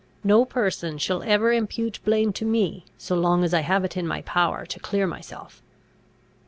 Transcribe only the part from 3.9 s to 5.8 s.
in my power to clear myself."